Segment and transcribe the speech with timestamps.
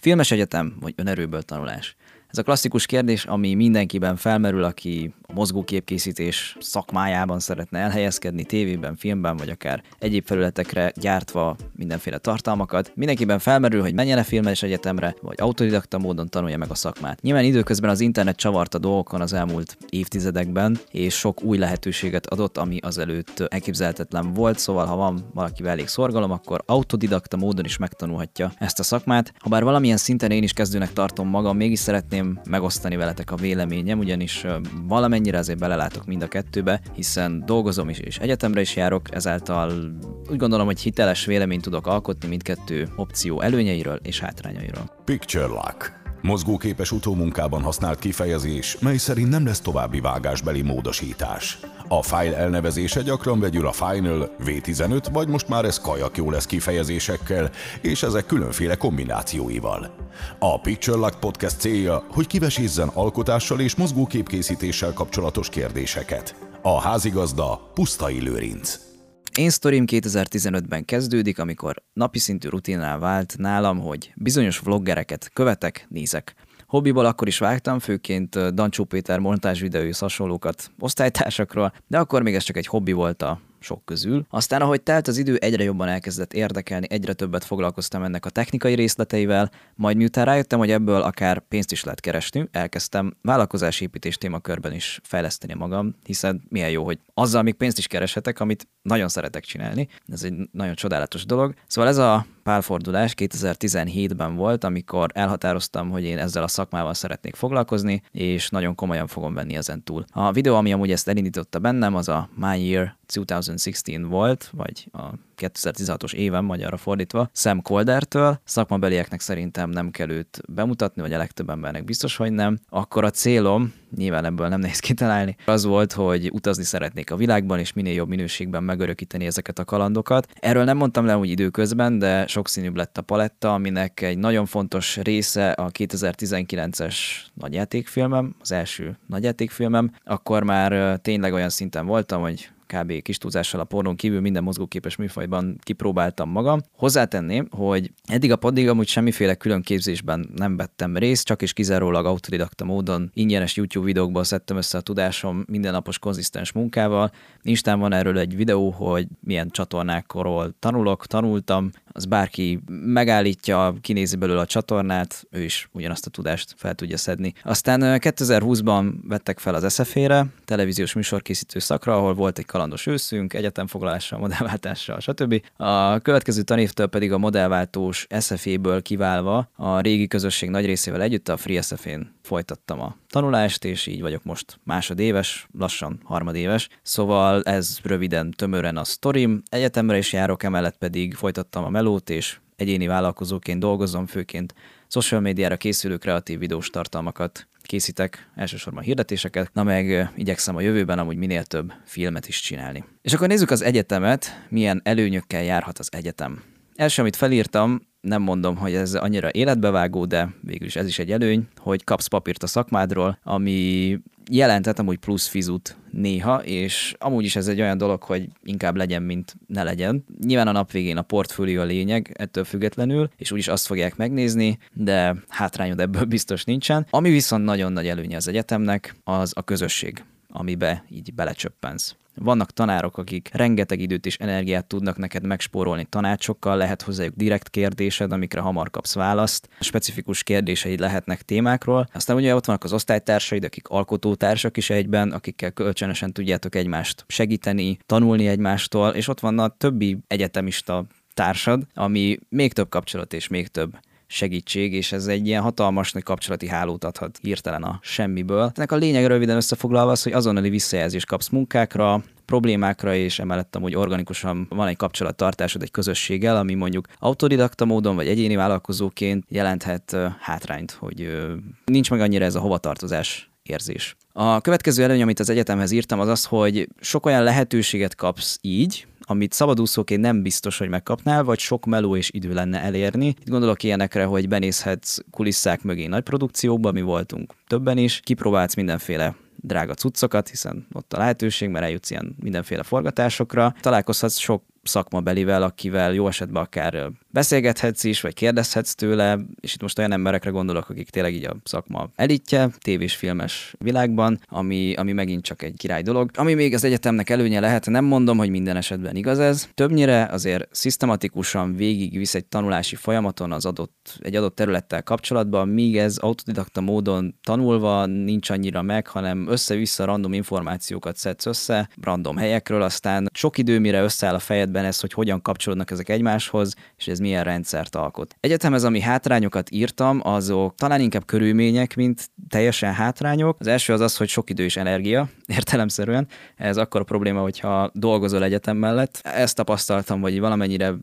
[0.00, 1.96] Filmes egyetem vagy önerőből tanulás?
[2.32, 9.36] Ez a klasszikus kérdés, ami mindenkiben felmerül, aki a mozgóképkészítés szakmájában szeretne elhelyezkedni, tévében, filmben,
[9.36, 12.92] vagy akár egyéb felületekre gyártva mindenféle tartalmakat.
[12.94, 17.20] Mindenkiben felmerül, hogy menjen-e filmes egyetemre, vagy autodidakta módon tanulja meg a szakmát.
[17.20, 22.78] Nyilván időközben az internet csavarta dolgokon az elmúlt évtizedekben, és sok új lehetőséget adott, ami
[22.82, 28.78] azelőtt elképzelhetetlen volt, szóval ha van valakivel elég szorgalom, akkor autodidakta módon is megtanulhatja ezt
[28.78, 29.32] a szakmát.
[29.38, 33.36] Ha bár valamilyen szinten én is kezdőnek tartom magam, mégis szeretném szeretném megosztani veletek a
[33.36, 34.46] véleményem, ugyanis
[34.82, 39.98] valamennyire azért belelátok mind a kettőbe, hiszen dolgozom is és egyetemre is járok, ezáltal
[40.30, 44.84] úgy gondolom, hogy hiteles véleményt tudok alkotni mindkettő opció előnyeiről és hátrányairól.
[45.04, 51.58] Picture Lock Mozgóképes utómunkában használt kifejezés, mely szerint nem lesz további vágásbeli módosítás.
[51.88, 56.46] A file elnevezése gyakran vegyül a Final, V15 vagy most már ez kajak jó lesz
[56.46, 59.94] kifejezésekkel, és ezek különféle kombinációival.
[60.38, 66.34] A Picture Lock Podcast célja, hogy kivesézzen alkotással és mozgóképkészítéssel kapcsolatos kérdéseket.
[66.62, 68.89] A házigazda Pusztai Lőrinc.
[69.36, 76.34] Én sztorim 2015-ben kezdődik, amikor napi szintű rutinál vált nálam, hogy bizonyos vloggereket követek, nézek.
[76.66, 82.42] Hobbiból akkor is vágtam, főként Dancsó Péter montázs videói hasonlókat osztálytársakról, de akkor még ez
[82.42, 84.26] csak egy hobbi volt a sok közül.
[84.28, 88.74] Aztán, ahogy telt az idő, egyre jobban elkezdett érdekelni, egyre többet foglalkoztam ennek a technikai
[88.74, 95.00] részleteivel, majd miután rájöttem, hogy ebből akár pénzt is lehet keresni, elkezdtem vállalkozásépítés témakörben is
[95.02, 99.88] fejleszteni magam, hiszen milyen jó, hogy azzal még pénzt is kereshetek, amit nagyon szeretek csinálni.
[100.12, 101.54] Ez egy nagyon csodálatos dolog.
[101.66, 108.02] Szóval ez a pálfordulás 2017-ben volt, amikor elhatároztam, hogy én ezzel a szakmával szeretnék foglalkozni,
[108.10, 110.04] és nagyon komolyan fogom venni ezen túl.
[110.12, 115.10] A videó, ami amúgy ezt elindította bennem, az a My Year 2016 volt, vagy a
[115.40, 118.40] 2016-os éven magyarra fordítva, Sam Coldertől.
[118.44, 122.58] Szakmabelieknek szerintem nem kell őt bemutatni, vagy a legtöbb embernek biztos, hogy nem.
[122.68, 127.58] Akkor a célom, nyilván ebből nem nehéz kitalálni, az volt, hogy utazni szeretnék a világban,
[127.58, 130.26] és minél jobb minőségben megörökíteni ezeket a kalandokat.
[130.34, 134.96] Erről nem mondtam le úgy időközben, de sokszínűbb lett a paletta, aminek egy nagyon fontos
[134.96, 136.96] része a 2019-es
[137.34, 139.92] nagyjátékfilmem, az első nagyjátékfilmem.
[140.04, 143.02] Akkor már tényleg olyan szinten voltam, hogy kb.
[143.02, 146.60] kis túlzással a pornón kívül minden mozgóképes műfajban kipróbáltam magam.
[146.76, 152.06] Hozzátenném, hogy eddig a paddig amúgy semmiféle külön képzésben nem vettem részt, csak is kizárólag
[152.06, 157.10] autodidakta módon ingyenes YouTube videókból szedtem össze a tudásom mindennapos konzisztens munkával.
[157.42, 164.40] Instán van erről egy videó, hogy milyen csatornákról tanulok, tanultam, az bárki megállítja, kinézi belőle
[164.40, 167.32] a csatornát, ő is ugyanazt a tudást fel tudja szedni.
[167.42, 174.18] Aztán 2020-ban vettek fel az SFE-re, televíziós műsorkészítő szakra, ahol volt egy kalandos őszünk, egyetemfoglalással,
[174.24, 175.42] modellváltással, stb.
[175.56, 181.36] A következő tanévtől pedig a modellváltós SFE-ből kiválva a régi közösség nagy részével együtt a
[181.36, 186.68] Free SFE-n folytattam a tanulást, és így vagyok most másodéves, lassan harmadéves.
[186.82, 189.42] Szóval ez röviden, tömören a sztorim.
[189.48, 194.54] Egyetemre is járok, emellett pedig folytattam a melót, és egyéni vállalkozóként dolgozom, főként
[194.88, 201.16] social médiára készülő kreatív videós tartalmakat készítek, elsősorban hirdetéseket, na meg igyekszem a jövőben amúgy
[201.16, 202.84] minél több filmet is csinálni.
[203.02, 206.42] És akkor nézzük az egyetemet, milyen előnyökkel járhat az egyetem.
[206.74, 211.10] Első, amit felírtam, nem mondom, hogy ez annyira életbevágó, de végül is ez is egy
[211.10, 213.98] előny, hogy kapsz papírt a szakmádról, ami
[214.30, 219.02] jelentett amúgy plusz fizut néha, és amúgy is ez egy olyan dolog, hogy inkább legyen,
[219.02, 220.04] mint ne legyen.
[220.24, 224.58] Nyilván a nap végén a portfólió a lényeg, ettől függetlenül, és úgyis azt fogják megnézni,
[224.72, 226.86] de hátrányod ebből biztos nincsen.
[226.90, 231.94] Ami viszont nagyon nagy előnye az egyetemnek, az a közösség amibe így belecsöppensz.
[232.22, 238.12] Vannak tanárok, akik rengeteg időt és energiát tudnak neked megspórolni tanácsokkal, lehet hozzájuk direkt kérdésed,
[238.12, 241.88] amikre hamar kapsz választ, specifikus kérdéseid lehetnek témákról.
[241.92, 247.78] Aztán ugye ott vannak az osztálytársaid, akik alkotótársak is egyben, akikkel kölcsönösen tudjátok egymást segíteni,
[247.86, 253.48] tanulni egymástól, és ott van a többi egyetemista társad, ami még több kapcsolat és még
[253.48, 253.78] több
[254.12, 258.52] segítség, és ez egy ilyen hatalmas nagy kapcsolati hálót adhat hirtelen a semmiből.
[258.54, 263.74] Ennek a lényeg röviden összefoglalva az, hogy azonnali visszajelzést kapsz munkákra, problémákra, és emellett amúgy
[263.74, 270.70] organikusan van egy kapcsolattartásod egy közösséggel, ami mondjuk autodidakta módon vagy egyéni vállalkozóként jelenthet hátrányt,
[270.70, 271.26] hogy
[271.64, 273.96] nincs meg annyira ez a hovatartozás érzés.
[274.12, 278.86] A következő előny, amit az egyetemhez írtam, az az, hogy sok olyan lehetőséget kapsz így,
[279.10, 283.06] amit szabadúszóként nem biztos, hogy megkapnál, vagy sok meló és idő lenne elérni.
[283.06, 289.14] Itt gondolok ilyenekre, hogy benézhetsz kulisszák mögé nagy produkciókba, mi voltunk többen is, kipróbálsz mindenféle
[289.36, 293.54] drága cuccokat, hiszen ott a lehetőség, mert eljutsz ilyen mindenféle forgatásokra.
[293.60, 299.78] Találkozhatsz sok szakmabelivel, akivel jó esetben akár beszélgethetsz is, vagy kérdezhetsz tőle, és itt most
[299.78, 305.22] olyan emberekre gondolok, akik tényleg így a szakma elitje, tévés, filmes világban, ami, ami megint
[305.22, 306.10] csak egy király dolog.
[306.14, 309.48] Ami még az egyetemnek előnye lehet, nem mondom, hogy minden esetben igaz ez.
[309.54, 315.96] Többnyire azért szisztematikusan végigvisz egy tanulási folyamaton az adott, egy adott területtel kapcsolatban, míg ez
[315.96, 323.10] autodidakta módon tanulva nincs annyira meg, hanem össze-vissza random információkat szedsz össze, random helyekről, aztán
[323.14, 327.24] sok idő, mire összeáll a fejedben ez, hogy hogyan kapcsolódnak ezek egymáshoz, és ez milyen
[327.24, 328.16] rendszert alkot.
[328.20, 333.36] Egyetem ez, ami hátrányokat írtam, azok talán inkább körülmények, mint teljesen hátrányok.
[333.40, 336.06] Az első az az, hogy sok idő és energia, értelemszerűen.
[336.36, 339.00] Ez akkor a probléma, hogyha dolgozol egyetem mellett.
[339.02, 340.74] Ezt tapasztaltam, hogy valamennyire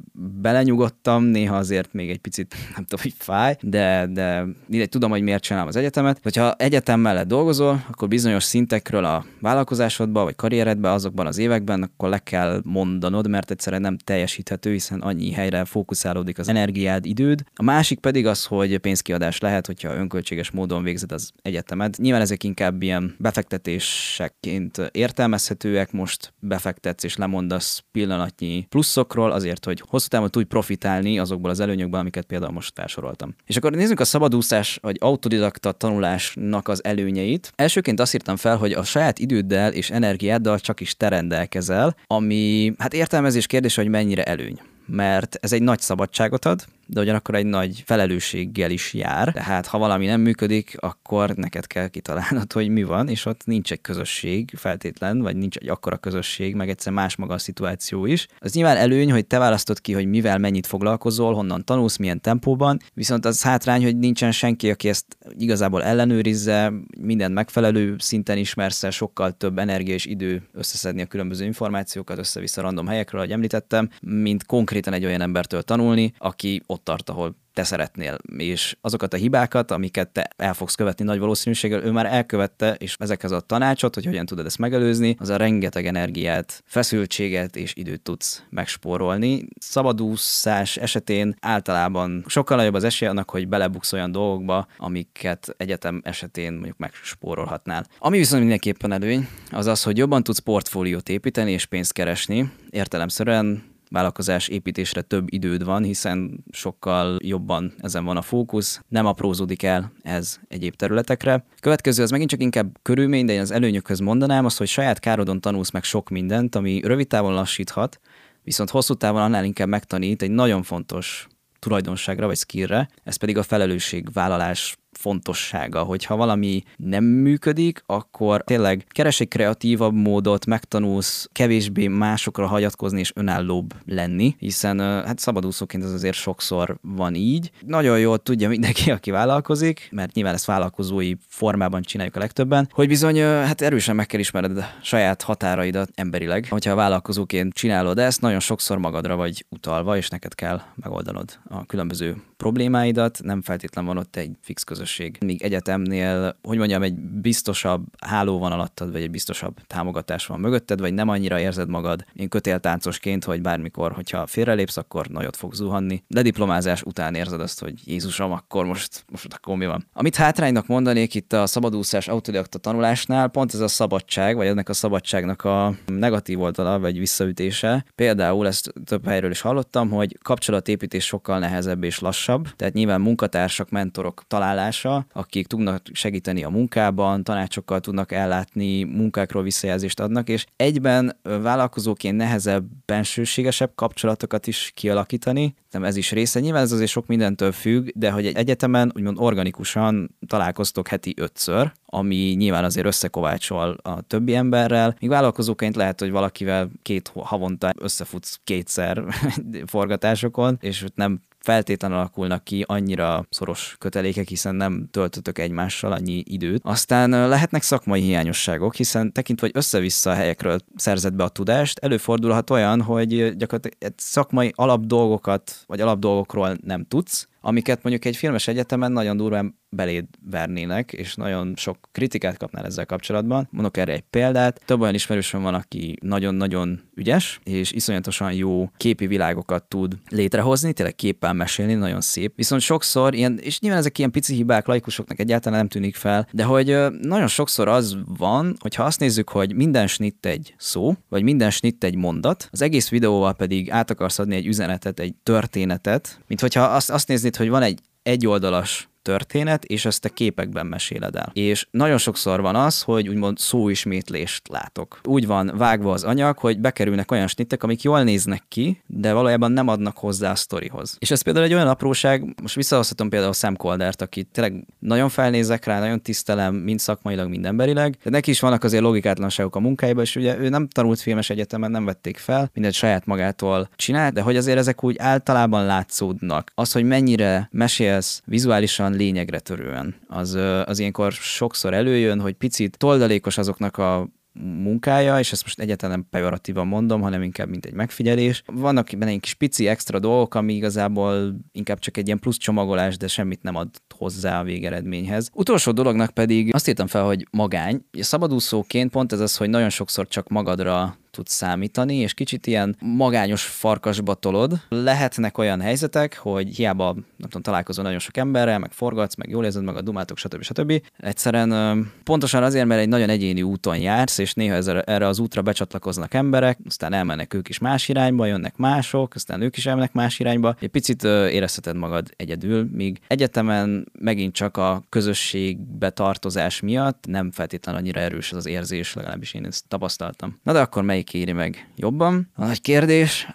[0.41, 4.45] belenyugodtam, néha azért még egy picit, nem tudom, hogy fáj, de, de
[4.89, 6.19] tudom, hogy miért csinálom az egyetemet.
[6.23, 12.09] Hogyha egyetem mellett dolgozol, akkor bizonyos szintekről a vállalkozásodban vagy karrieredben azokban az években, akkor
[12.09, 17.43] le kell mondanod, mert egyszerűen nem teljesíthető, hiszen annyi helyre fókuszálódik az energiád, időd.
[17.55, 21.97] A másik pedig az, hogy pénzkiadás lehet, hogyha önköltséges módon végzed az egyetemet.
[21.97, 30.07] Nyilván ezek inkább ilyen befektetésekként értelmezhetőek, most befektetsz és lemondasz pillanatnyi pluszokról azért, hogy hosszú
[30.07, 33.35] távon tudj profitálni azokból az előnyökből, amiket például most felsoroltam.
[33.45, 37.51] És akkor nézzük a szabadúszás vagy autodidakta tanulásnak az előnyeit.
[37.55, 42.73] Elsőként azt írtam fel, hogy a saját időddel és energiáddal csak is te rendelkezel, ami
[42.77, 44.59] hát értelmezés kérdés, hogy mennyire előny.
[44.85, 49.33] Mert ez egy nagy szabadságot ad, de ugyanakkor egy nagy felelősséggel is jár.
[49.33, 53.71] Tehát ha valami nem működik, akkor neked kell kitalálnod, hogy mi van, és ott nincs
[53.71, 58.27] egy közösség feltétlen, vagy nincs egy akkora közösség, meg egyszer más maga a szituáció is.
[58.39, 62.79] Az nyilván előny, hogy te választod ki, hogy mivel mennyit foglalkozol, honnan tanulsz, milyen tempóban,
[62.93, 69.31] viszont az hátrány, hogy nincsen senki, aki ezt igazából ellenőrizze, minden megfelelő szinten ismersz sokkal
[69.31, 74.93] több energia és idő összeszedni a különböző információkat össze-vissza random helyekről, ahogy említettem, mint konkrétan
[74.93, 80.09] egy olyan embertől tanulni, aki ott tart, ahol te szeretnél, és azokat a hibákat, amiket
[80.09, 84.25] te el fogsz követni nagy valószínűséggel, ő már elkövette, és ezekhez a tanácsot, hogy hogyan
[84.25, 89.47] tudod ezt megelőzni, az a rengeteg energiát, feszültséget és időt tudsz megspórolni.
[89.59, 96.53] Szabadúszás esetén általában sokkal nagyobb az esély annak, hogy belebuksz olyan dolgokba, amiket egyetem esetén
[96.53, 97.85] mondjuk megspórolhatnál.
[97.99, 103.75] Ami viszont mindenképpen előny, az az, hogy jobban tudsz portfóliót építeni és pénzt keresni, értelemszerűen
[103.89, 109.91] vállalkozás építésre több időd van, hiszen sokkal jobban ezen van a fókusz, nem aprózódik el
[110.01, 111.45] ez egyéb területekre.
[111.59, 115.41] Következő az megint csak inkább körülmény, de én az előnyökhöz mondanám azt, hogy saját károdon
[115.41, 117.99] tanulsz meg sok mindent, ami rövid távon lassíthat,
[118.43, 121.27] viszont hosszú távon annál inkább megtanít egy nagyon fontos
[121.59, 129.19] tulajdonságra vagy skillre, ez pedig a felelősségvállalás fontossága, hogyha valami nem működik, akkor tényleg keres
[129.19, 136.15] egy kreatívabb módot, megtanulsz kevésbé másokra hagyatkozni és önállóbb lenni, hiszen hát szabadúszóként ez azért
[136.15, 137.51] sokszor van így.
[137.65, 142.87] Nagyon jól tudja mindenki, aki vállalkozik, mert nyilván ezt vállalkozói formában csináljuk a legtöbben, hogy
[142.87, 146.47] bizony hát erősen meg kell ismered saját határaidat emberileg.
[146.49, 152.15] Hogyha vállalkozóként csinálod ezt, nagyon sokszor magadra vagy utalva, és neked kell megoldanod a különböző
[152.37, 155.17] problémáidat, nem feltétlen van ott egy fix közösség.
[155.25, 160.79] Míg egyetemnél, hogy mondjam, egy biztosabb háló van alattad, vagy egy biztosabb támogatás van mögötted,
[160.79, 166.03] vagy nem annyira érzed magad én kötéltáncosként, hogy bármikor, hogyha félrelépsz, akkor nagyot fog zuhanni.
[166.07, 169.87] De diplomázás után érzed azt, hogy Jézusom, akkor most, most akkor mi van.
[169.93, 174.73] Amit hátránynak mondanék itt a szabadúszás autodidakta tanulásnál, pont ez a szabadság, vagy ennek a
[174.73, 177.85] szabadságnak a negatív oldala, vagy visszaütése.
[177.95, 183.69] Például ezt több helyről is hallottam, hogy kapcsolatépítés sokkal nehezebb és lassabb tehát nyilván munkatársak,
[183.69, 184.66] mentorok találása,
[185.13, 192.65] akik tudnak segíteni a munkában, tanácsokkal tudnak ellátni, munkákról visszajelzést adnak, és egyben vállalkozóként nehezebb,
[192.85, 196.39] bensőségesebb kapcsolatokat is kialakítani, nem ez is része.
[196.39, 201.71] Nyilván ez azért sok mindentől függ, de hogy egy egyetemen úgymond organikusan találkoztok heti ötször,
[201.85, 204.95] ami nyilván azért összekovácsol a többi emberrel.
[204.99, 209.03] Míg vállalkozóként lehet, hogy valakivel két havonta összefutsz kétszer
[209.65, 216.61] forgatásokon, és nem feltétlenül alakulnak ki annyira szoros kötelékek, hiszen nem töltötök egymással annyi időt.
[216.63, 222.49] Aztán lehetnek szakmai hiányosságok, hiszen tekintve, hogy össze-vissza a helyekről szerzett be a tudást, előfordulhat
[222.49, 229.17] olyan, hogy gyakorlatilag szakmai alapdolgokat vagy alapdolgokról nem tudsz, amiket mondjuk egy filmes egyetemen nagyon
[229.17, 233.47] durván beléd vernének, és nagyon sok kritikát kapnál ezzel kapcsolatban.
[233.51, 234.61] Mondok erre egy példát.
[234.65, 240.95] Több olyan ismerősöm van, aki nagyon-nagyon ügyes, és iszonyatosan jó képi világokat tud létrehozni, tényleg
[240.95, 242.35] képpel mesélni, nagyon szép.
[242.35, 246.43] Viszont sokszor ilyen, és nyilván ezek ilyen pici hibák laikusoknak egyáltalán nem tűnik fel, de
[246.43, 251.23] hogy nagyon sokszor az van, hogy ha azt nézzük, hogy minden snitt egy szó, vagy
[251.23, 256.19] minden snitt egy mondat, az egész videóval pedig át akarsz adni egy üzenetet, egy történetet,
[256.27, 261.15] mint hogyha azt, azt néznéd, hogy van egy egyoldalas történet, és ezt te képekben meséled
[261.15, 261.29] el.
[261.33, 264.99] És nagyon sokszor van az, hogy úgymond szóismétlést látok.
[265.03, 269.51] Úgy van vágva az anyag, hogy bekerülnek olyan snittek, amik jól néznek ki, de valójában
[269.51, 270.95] nem adnak hozzá a sztorihoz.
[270.99, 275.65] És ez például egy olyan apróság, most visszahozhatom például Sam Coldert, aki tényleg nagyon felnézek
[275.65, 280.03] rá, nagyon tisztelem, mind szakmailag, mind emberileg, de neki is vannak azért logikátlanságok a munkáiban,
[280.03, 284.21] és ugye ő nem tanult filmes egyetemen, nem vették fel, mindent saját magától csinált, de
[284.21, 286.51] hogy azért ezek úgy általában látszódnak.
[286.55, 289.95] Az, hogy mennyire mesélsz vizuálisan, lényegre törően.
[290.07, 290.33] Az,
[290.65, 294.07] az ilyenkor sokszor előjön, hogy picit toldalékos azoknak a
[294.43, 298.43] munkája, és ezt most egyáltalán nem pejoratívan mondom, hanem inkább mint egy megfigyelés.
[298.45, 302.97] Vannak benne egy kis pici extra dolgok, ami igazából inkább csak egy ilyen plusz csomagolás,
[302.97, 305.29] de semmit nem ad hozzá a végeredményhez.
[305.33, 307.81] Utolsó dolognak pedig azt írtam fel, hogy magány.
[307.91, 313.43] Szabadúszóként pont ez az, hogy nagyon sokszor csak magadra tudsz számítani, és kicsit ilyen magányos
[313.43, 314.61] farkasba tolod.
[314.69, 319.45] Lehetnek olyan helyzetek, hogy hiába nem tudom, találkozol nagyon sok emberrel, meg forgatsz, meg jól
[319.45, 320.41] érzed meg a dumátok, stb.
[320.41, 320.81] stb.
[320.97, 325.41] Egyszerűen pontosan azért, mert egy nagyon egyéni úton jársz, és néha ezzel, erre az útra
[325.41, 330.19] becsatlakoznak emberek, aztán elmennek ők is más irányba, jönnek mások, aztán ők is elmennek más
[330.19, 330.55] irányba.
[330.59, 337.81] Egy picit érezheted magad egyedül, míg egyetemen megint csak a közösségbe tartozás miatt nem feltétlenül
[337.81, 340.39] annyira erős az az érzés, legalábbis én ezt tapasztaltam.
[340.43, 342.29] Na de akkor melyik melyik éri meg jobban.
[342.35, 343.27] A nagy kérdés,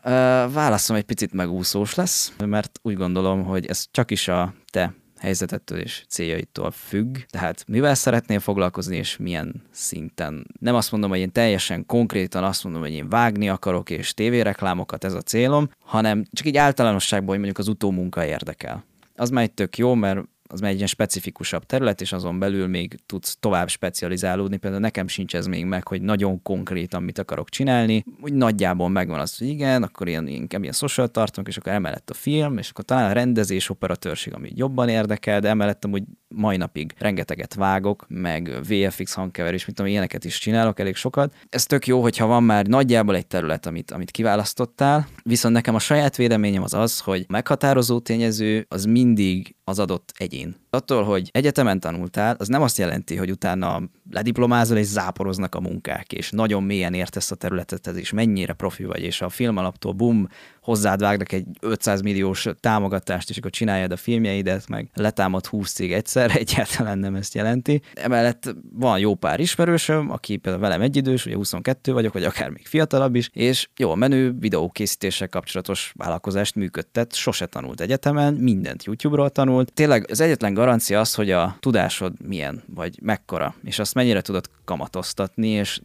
[0.53, 5.79] válaszom egy picit megúszós lesz, mert úgy gondolom, hogy ez csak is a te helyzetettől
[5.79, 7.17] és céljaitól függ.
[7.31, 10.47] Tehát mivel szeretnél foglalkozni, és milyen szinten.
[10.61, 15.05] Nem azt mondom, hogy én teljesen konkrétan azt mondom, hogy én vágni akarok, és tévéreklámokat
[15.05, 18.85] ez a célom, hanem csak így általánosságban, hogy mondjuk az utómunka érdekel.
[19.17, 20.21] Az már egy tök jó, mert
[20.53, 24.57] az már egy ilyen specifikusabb terület, és azon belül még tudsz tovább specializálódni.
[24.57, 28.05] Például nekem sincs ez még meg, hogy nagyon konkrétan mit akarok csinálni.
[28.21, 32.11] Úgy nagyjából megvan az, hogy igen, akkor ilyen, inkább ilyen social tartunk, és akkor emellett
[32.11, 36.03] a film, és akkor talán a rendezés, operatőrség, ami jobban érdekel, de emellett amúgy
[36.35, 41.35] mai napig rengeteget vágok, meg VFX hangkeverés, mit tudom, ilyeneket is csinálok, elég sokat.
[41.49, 45.79] Ez tök jó, hogyha van már nagyjából egy terület, amit, amit kiválasztottál, viszont nekem a
[45.79, 50.57] saját véleményem az az, hogy meghatározó tényező az mindig az adott egyén.
[50.71, 56.13] Attól, hogy egyetemen tanultál, az nem azt jelenti, hogy utána lediplomázol és záporoznak a munkák,
[56.13, 60.29] és nagyon mélyen értesz a területet, és mennyire profi vagy, és a film alaptól bum,
[60.63, 65.93] hozzád vágnak egy 500 milliós támogatást, és akkor csináljad a filmjeidet, meg letámad 20 cég
[65.93, 67.83] egyszer, egyáltalán nem ezt jelenti.
[67.95, 72.67] Emellett van jó pár ismerősöm, aki például velem egyidős, ugye 22 vagyok, vagy akár még
[72.67, 79.73] fiatalabb is, és jó menő videókészítéssel kapcsolatos vállalkozást működtet, sose tanult egyetemen, mindent YouTube-ról tanult.
[79.73, 84.51] Tényleg az egyetlen garancia az, hogy a tudásod milyen, vagy mekkora, és azt mennyire tudod
[84.65, 85.81] kamatoztatni, és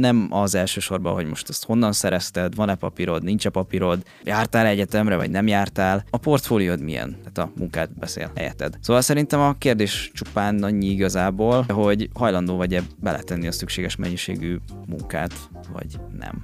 [0.00, 5.30] nem az elsősorban, hogy most ezt honnan szerezted, van-e papírod, nincs-e papírod, jártál egyetemre, vagy
[5.30, 8.78] nem jártál, a portfóliód milyen, tehát a munkát beszél helyetted.
[8.80, 14.56] Szóval szerintem a kérdés csupán annyi igazából, hogy hajlandó vagy-e beletenni a szükséges mennyiségű
[14.86, 15.32] munkát,
[15.72, 16.42] vagy nem.